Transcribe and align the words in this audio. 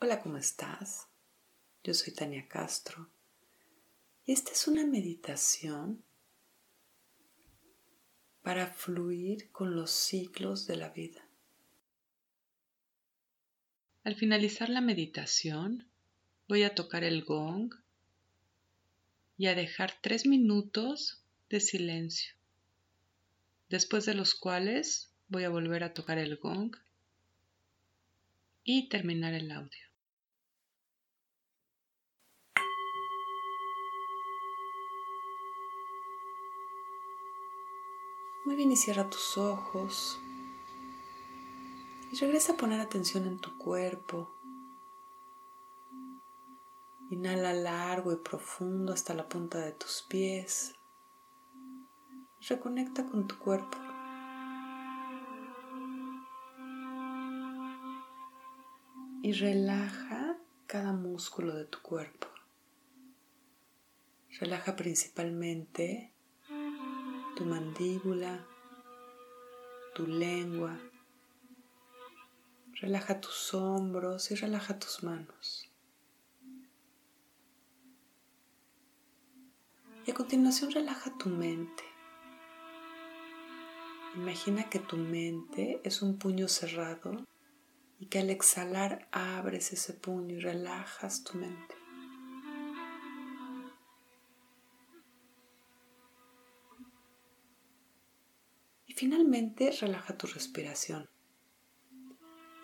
Hola, 0.00 0.22
¿cómo 0.22 0.36
estás? 0.36 1.08
Yo 1.82 1.92
soy 1.92 2.14
Tania 2.14 2.46
Castro 2.46 3.10
y 4.24 4.30
esta 4.30 4.52
es 4.52 4.68
una 4.68 4.86
meditación 4.86 6.04
para 8.42 8.68
fluir 8.68 9.50
con 9.50 9.74
los 9.74 9.90
ciclos 9.90 10.68
de 10.68 10.76
la 10.76 10.90
vida. 10.90 11.26
Al 14.04 14.14
finalizar 14.14 14.68
la 14.68 14.80
meditación 14.80 15.88
voy 16.46 16.62
a 16.62 16.76
tocar 16.76 17.02
el 17.02 17.24
gong 17.24 17.74
y 19.36 19.48
a 19.48 19.56
dejar 19.56 19.94
tres 20.00 20.26
minutos 20.26 21.24
de 21.50 21.58
silencio, 21.58 22.36
después 23.68 24.06
de 24.06 24.14
los 24.14 24.36
cuales 24.36 25.10
voy 25.26 25.42
a 25.42 25.50
volver 25.50 25.82
a 25.82 25.92
tocar 25.92 26.18
el 26.18 26.36
gong 26.36 26.76
y 28.62 28.88
terminar 28.88 29.34
el 29.34 29.50
audio. 29.50 29.87
Muy 38.48 38.56
bien 38.56 38.72
y 38.72 38.76
cierra 38.78 39.10
tus 39.10 39.36
ojos. 39.36 40.18
Y 42.10 42.16
regresa 42.16 42.54
a 42.54 42.56
poner 42.56 42.80
atención 42.80 43.26
en 43.26 43.38
tu 43.38 43.58
cuerpo. 43.58 44.34
Inhala 47.10 47.52
largo 47.52 48.10
y 48.10 48.16
profundo 48.16 48.94
hasta 48.94 49.12
la 49.12 49.28
punta 49.28 49.58
de 49.58 49.72
tus 49.72 50.00
pies. 50.08 50.74
Reconecta 52.48 53.04
con 53.04 53.28
tu 53.28 53.38
cuerpo. 53.38 53.76
Y 59.22 59.32
relaja 59.34 60.38
cada 60.66 60.94
músculo 60.94 61.54
de 61.54 61.66
tu 61.66 61.82
cuerpo. 61.82 62.28
Relaja 64.40 64.74
principalmente 64.74 66.14
tu 67.38 67.44
mandíbula, 67.44 68.44
tu 69.94 70.08
lengua. 70.08 70.76
Relaja 72.80 73.20
tus 73.20 73.54
hombros 73.54 74.32
y 74.32 74.34
relaja 74.34 74.80
tus 74.80 75.04
manos. 75.04 75.70
Y 80.04 80.10
a 80.10 80.14
continuación 80.14 80.72
relaja 80.72 81.16
tu 81.16 81.28
mente. 81.28 81.84
Imagina 84.16 84.68
que 84.68 84.80
tu 84.80 84.96
mente 84.96 85.80
es 85.84 86.02
un 86.02 86.18
puño 86.18 86.48
cerrado 86.48 87.24
y 88.00 88.06
que 88.06 88.18
al 88.18 88.30
exhalar 88.30 89.06
abres 89.12 89.72
ese 89.72 89.92
puño 89.92 90.34
y 90.34 90.40
relajas 90.40 91.22
tu 91.22 91.38
mente. 91.38 91.77
Finalmente 98.98 99.70
relaja 99.80 100.18
tu 100.18 100.26
respiración. 100.26 101.08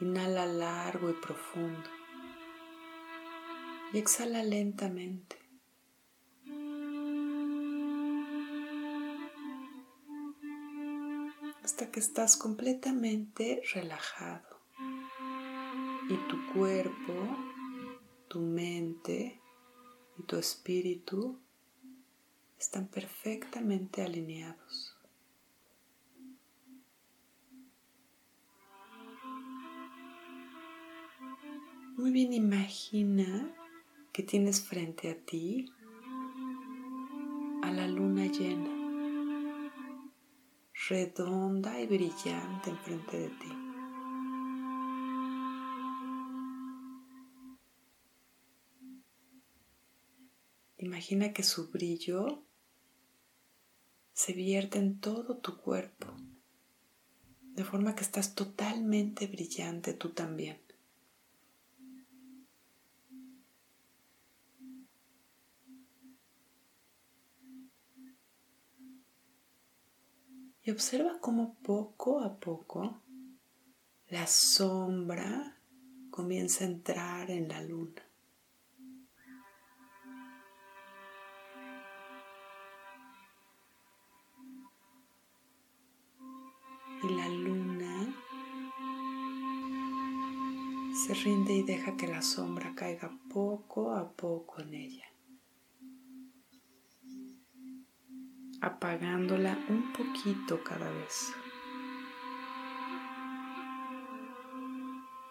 Inhala 0.00 0.46
largo 0.46 1.08
y 1.08 1.12
profundo. 1.12 1.88
Y 3.92 3.98
exhala 3.98 4.42
lentamente. 4.42 5.36
Hasta 11.62 11.92
que 11.92 12.00
estás 12.00 12.36
completamente 12.36 13.62
relajado. 13.72 14.60
Y 16.08 16.16
tu 16.28 16.52
cuerpo, 16.52 17.14
tu 18.26 18.40
mente 18.40 19.40
y 20.18 20.22
tu 20.24 20.36
espíritu 20.36 21.38
están 22.58 22.88
perfectamente 22.88 24.02
alineados. 24.02 24.93
Muy 32.04 32.12
bien, 32.12 32.34
imagina 32.34 33.50
que 34.12 34.22
tienes 34.22 34.60
frente 34.60 35.10
a 35.10 35.16
ti 35.16 35.72
a 37.62 37.72
la 37.72 37.88
luna 37.88 38.26
llena, 38.26 38.68
redonda 40.90 41.80
y 41.80 41.86
brillante 41.86 42.68
enfrente 42.68 43.18
de 43.20 43.28
ti. 43.30 43.48
Imagina 50.76 51.32
que 51.32 51.42
su 51.42 51.70
brillo 51.70 52.44
se 54.12 54.34
vierte 54.34 54.78
en 54.78 55.00
todo 55.00 55.38
tu 55.38 55.56
cuerpo, 55.56 56.14
de 57.54 57.64
forma 57.64 57.94
que 57.94 58.02
estás 58.02 58.34
totalmente 58.34 59.26
brillante 59.26 59.94
tú 59.94 60.10
también. 60.10 60.63
Y 70.64 70.70
observa 70.70 71.18
cómo 71.20 71.56
poco 71.62 72.20
a 72.20 72.34
poco 72.40 73.02
la 74.08 74.26
sombra 74.26 75.58
comienza 76.10 76.64
a 76.64 76.68
entrar 76.68 77.30
en 77.30 77.48
la 77.48 77.60
luna. 77.62 78.02
Y 87.02 87.08
la 87.14 87.28
luna 87.28 88.14
se 91.06 91.12
rinde 91.12 91.52
y 91.52 91.62
deja 91.62 91.94
que 91.98 92.06
la 92.06 92.22
sombra 92.22 92.74
caiga 92.74 93.10
poco 93.30 93.92
a 93.92 94.10
poco 94.12 94.62
en 94.62 94.72
ella. 94.72 95.13
Apagándola 98.64 99.58
un 99.68 99.92
poquito 99.92 100.64
cada 100.64 100.90
vez. 100.90 101.34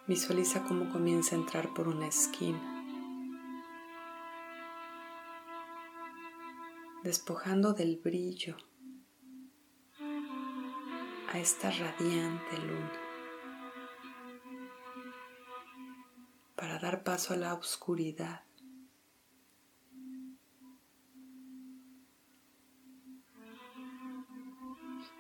Visualiza 0.08 0.64
cómo 0.64 0.92
comienza 0.92 1.36
a 1.36 1.40
entrar 1.40 1.74
por 1.74 1.88
una 1.88 2.08
esquina, 2.08 2.62
despojando 7.04 7.74
del 7.74 7.98
brillo 7.98 8.56
a 11.32 11.40
esta 11.40 11.72
radiante 11.72 12.58
luna 12.60 12.92
para 16.56 16.78
dar 16.78 17.04
paso 17.04 17.34
a 17.34 17.38
la 17.38 17.56
oscuridad 17.56 18.44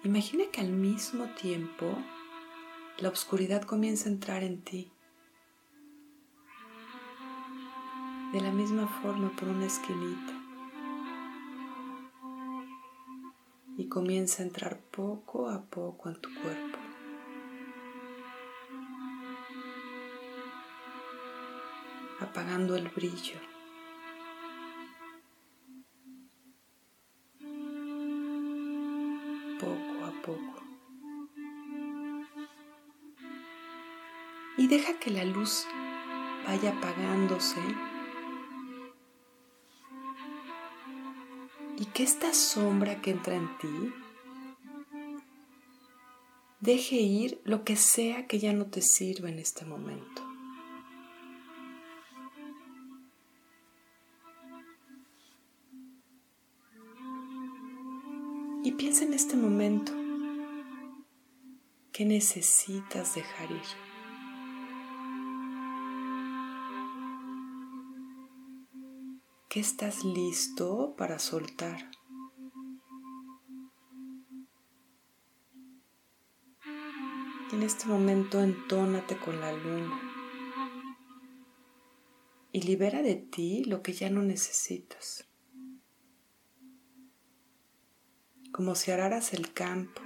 Imagina 0.03 0.43
que 0.51 0.59
al 0.59 0.69
mismo 0.69 1.27
tiempo 1.27 1.97
la 2.97 3.07
oscuridad 3.07 3.61
comienza 3.61 4.09
a 4.09 4.11
entrar 4.11 4.43
en 4.43 4.61
ti. 4.61 4.91
De 8.33 8.41
la 8.41 8.51
misma 8.51 8.85
forma 9.01 9.31
por 9.37 9.47
una 9.47 9.65
esquinita. 9.65 10.33
Y 13.77 13.87
comienza 13.87 14.43
a 14.43 14.45
entrar 14.45 14.77
poco 14.91 15.49
a 15.49 15.61
poco 15.61 16.09
en 16.09 16.19
tu 16.19 16.29
cuerpo. 16.41 16.79
Apagando 22.19 22.75
el 22.75 22.89
brillo. 22.89 23.39
poco. 29.63 29.92
Y 34.57 34.67
deja 34.67 34.99
que 34.99 35.09
la 35.09 35.25
luz 35.25 35.65
vaya 36.45 36.71
apagándose 36.71 37.61
y 41.77 41.85
que 41.87 42.03
esta 42.03 42.33
sombra 42.33 43.01
que 43.01 43.11
entra 43.11 43.35
en 43.35 43.57
ti 43.57 43.93
deje 46.59 46.95
ir 46.95 47.41
lo 47.43 47.65
que 47.65 47.75
sea 47.75 48.27
que 48.27 48.39
ya 48.39 48.53
no 48.53 48.67
te 48.67 48.81
sirva 48.81 49.29
en 49.29 49.39
este 49.39 49.65
momento. 49.65 50.21
Y 58.63 58.71
piensa 58.71 59.03
en 59.03 59.13
este 59.13 59.35
momento. 59.35 60.02
¿Qué 61.93 62.05
necesitas 62.05 63.13
dejar 63.13 63.51
ir? 63.51 63.61
¿Qué 69.47 69.59
estás 69.59 70.03
listo 70.03 70.95
para 70.97 71.19
soltar? 71.19 71.91
En 77.51 77.61
este 77.61 77.85
momento 77.85 78.41
entónate 78.41 79.15
con 79.19 79.39
la 79.39 79.53
luna 79.53 80.01
y 82.51 82.63
libera 82.63 83.03
de 83.03 83.17
ti 83.17 83.65
lo 83.65 83.83
que 83.83 83.93
ya 83.93 84.09
no 84.09 84.23
necesitas. 84.23 85.29
Como 88.51 88.73
si 88.73 88.89
araras 88.89 89.33
el 89.35 89.53
campo, 89.53 90.01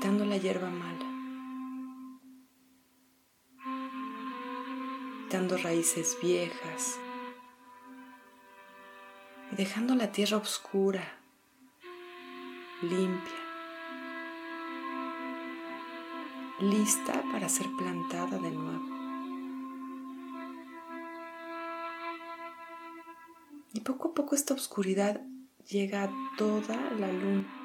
quitando 0.00 0.24
la 0.24 0.38
hierba 0.38 0.70
mala, 0.70 1.04
quitando 5.24 5.58
raíces 5.58 6.16
viejas 6.22 6.98
y 9.52 9.56
dejando 9.56 9.94
la 9.94 10.10
tierra 10.10 10.38
oscura, 10.38 11.04
limpia. 12.80 13.40
lista 16.60 17.22
para 17.30 17.50
ser 17.50 17.66
plantada 17.76 18.38
de 18.38 18.50
nuevo. 18.52 18.88
Y 23.74 23.80
poco 23.80 24.08
a 24.08 24.14
poco 24.14 24.34
esta 24.34 24.54
oscuridad 24.54 25.20
llega 25.68 26.04
a 26.04 26.10
toda 26.38 26.76
la 26.98 27.12
luna. 27.12 27.59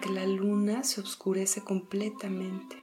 Que 0.00 0.08
la 0.08 0.26
luna 0.26 0.82
se 0.82 1.00
oscurece 1.00 1.62
completamente. 1.62 2.82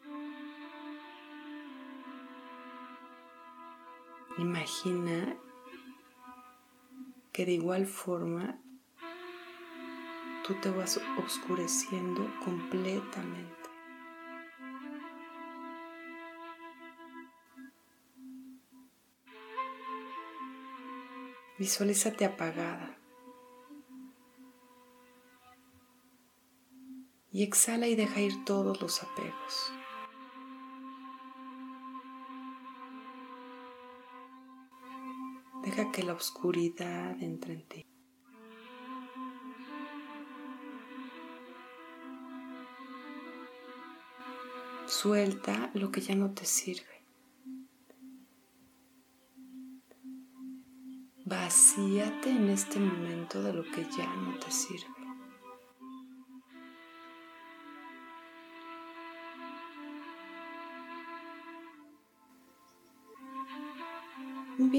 Imagina 4.37 5.35
que 7.33 7.45
de 7.45 7.53
igual 7.53 7.87
forma 7.87 8.57
tú 10.45 10.53
te 10.61 10.69
vas 10.69 11.01
oscureciendo 11.17 12.25
completamente. 12.45 13.69
Visualízate 21.57 22.23
apagada. 22.23 22.98
Y 27.31 27.43
exhala 27.43 27.87
y 27.87 27.95
deja 27.95 28.21
ir 28.21 28.43
todos 28.45 28.81
los 28.81 29.03
apegos. 29.03 29.71
Deja 35.63 35.91
que 35.91 36.03
la 36.03 36.13
oscuridad 36.13 37.21
entre 37.21 37.53
en 37.53 37.67
ti. 37.67 37.85
Suelta 44.87 45.69
lo 45.75 45.91
que 45.91 46.01
ya 46.01 46.15
no 46.15 46.31
te 46.31 46.45
sirve. 46.45 47.05
Vacíate 51.25 52.31
en 52.31 52.49
este 52.49 52.79
momento 52.79 53.43
de 53.43 53.53
lo 53.53 53.63
que 53.63 53.83
ya 53.95 54.11
no 54.15 54.39
te 54.39 54.49
sirve. 54.49 54.98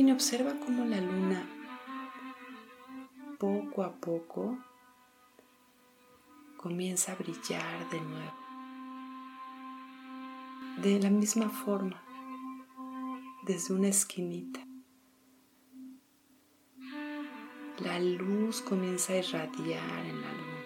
Observa 0.09 0.55
cómo 0.65 0.85
la 0.85 1.01
luna 1.01 1.47
poco 3.39 3.83
a 3.83 3.93
poco 3.93 4.59
comienza 6.57 7.13
a 7.13 7.15
brillar 7.17 7.89
de 7.91 8.01
nuevo 8.01 8.33
de 10.83 10.99
la 11.01 11.11
misma 11.11 11.51
forma, 11.51 12.03
desde 13.47 13.75
una 13.75 13.89
esquinita. 13.89 14.61
La 17.79 18.01
luz 18.01 18.63
comienza 18.63 19.13
a 19.13 19.19
irradiar 19.19 20.07
en 20.07 20.21
la 20.23 20.33
luna. 20.33 20.65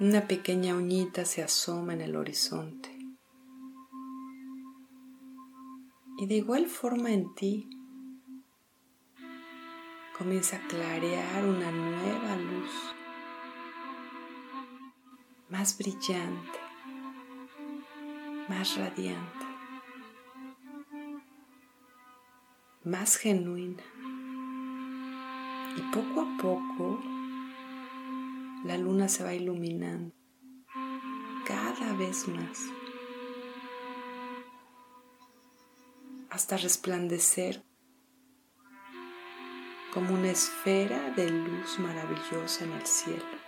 Una 0.00 0.26
pequeña 0.26 0.74
uñita 0.74 1.24
se 1.24 1.42
asoma 1.42 1.92
en 1.92 2.00
el 2.00 2.16
horizonte. 2.16 2.93
Y 6.24 6.26
de 6.26 6.36
igual 6.36 6.68
forma 6.68 7.10
en 7.10 7.34
ti 7.34 7.68
comienza 10.16 10.56
a 10.56 10.66
clarear 10.68 11.44
una 11.44 11.70
nueva 11.70 12.36
luz 12.36 12.70
más 15.50 15.76
brillante, 15.76 16.58
más 18.48 18.78
radiante, 18.78 19.46
más 22.84 23.16
genuina. 23.16 23.82
Y 25.76 25.82
poco 25.94 26.22
a 26.22 26.38
poco 26.38 27.02
la 28.64 28.78
luna 28.78 29.10
se 29.10 29.24
va 29.24 29.34
iluminando 29.34 30.14
cada 31.44 31.92
vez 31.92 32.26
más 32.28 32.70
hasta 36.34 36.56
resplandecer 36.56 37.62
como 39.92 40.14
una 40.14 40.30
esfera 40.30 41.10
de 41.12 41.30
luz 41.30 41.78
maravillosa 41.78 42.64
en 42.64 42.72
el 42.72 42.86
cielo. 42.86 43.44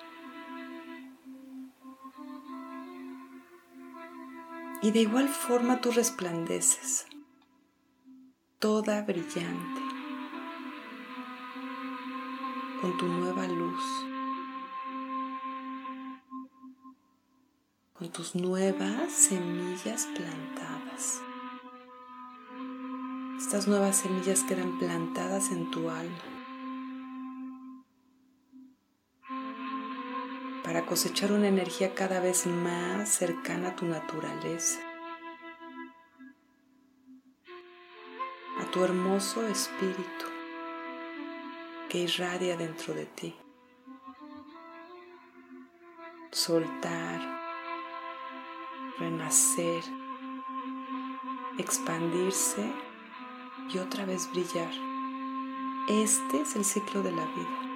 y 4.86 4.92
de 4.92 5.00
igual 5.00 5.28
forma 5.28 5.80
tú 5.80 5.90
resplandeces, 5.90 7.06
toda 8.60 9.02
brillante, 9.02 9.80
con 12.80 12.96
tu 12.96 13.06
nueva 13.06 13.48
luz, 13.48 13.82
con 17.94 18.12
tus 18.12 18.36
nuevas 18.36 19.10
semillas 19.10 20.06
plantadas. 20.14 21.20
Estas 23.46 23.68
nuevas 23.68 23.98
semillas 23.98 24.42
quedan 24.42 24.76
plantadas 24.76 25.52
en 25.52 25.70
tu 25.70 25.88
alma 25.88 26.18
para 30.64 30.84
cosechar 30.84 31.30
una 31.30 31.46
energía 31.46 31.94
cada 31.94 32.18
vez 32.18 32.48
más 32.48 33.08
cercana 33.08 33.68
a 33.68 33.76
tu 33.76 33.86
naturaleza, 33.86 34.80
a 38.58 38.68
tu 38.72 38.82
hermoso 38.82 39.46
espíritu 39.46 40.26
que 41.88 41.98
irradia 41.98 42.56
dentro 42.56 42.94
de 42.94 43.06
ti. 43.06 43.36
Soltar, 46.32 47.20
renacer, 48.98 49.84
expandirse 51.58 52.85
y 53.72 53.78
otra 53.78 54.04
vez 54.04 54.30
brillar. 54.32 54.70
Este 55.88 56.40
es 56.40 56.56
el 56.56 56.64
ciclo 56.64 57.02
de 57.02 57.12
la 57.12 57.24
vida. 57.26 57.66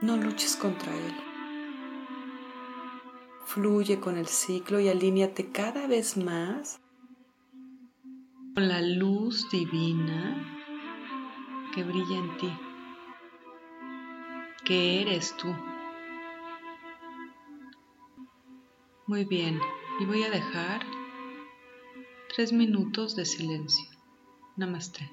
No 0.00 0.16
luches 0.16 0.56
contra 0.56 0.94
él. 0.94 1.14
Fluye 3.46 4.00
con 4.00 4.16
el 4.16 4.26
ciclo 4.26 4.80
y 4.80 4.88
alíñate 4.88 5.50
cada 5.50 5.86
vez 5.86 6.16
más 6.16 6.80
con 8.54 8.68
la 8.68 8.80
luz 8.80 9.48
divina 9.50 10.54
que 11.74 11.82
brilla 11.82 12.18
en 12.18 12.36
ti, 12.36 12.52
que 14.64 15.02
eres 15.02 15.36
tú. 15.36 15.48
Muy 19.06 19.24
bien, 19.24 19.60
y 20.00 20.04
voy 20.06 20.22
a 20.22 20.30
dejar 20.30 20.86
tres 22.34 22.52
minutos 22.52 23.14
de 23.14 23.24
silencio. 23.24 23.84
Namaste. 24.56 25.08